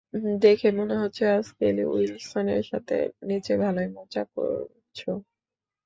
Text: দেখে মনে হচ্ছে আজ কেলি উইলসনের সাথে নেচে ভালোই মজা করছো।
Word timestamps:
দেখে 0.41 0.67
মনে 0.79 0.95
হচ্ছে 1.01 1.23
আজ 1.31 1.47
কেলি 1.57 1.83
উইলসনের 1.91 2.63
সাথে 2.71 2.95
নেচে 3.27 3.53
ভালোই 3.57 3.89
মজা 3.97 4.23
করছো। 4.33 5.11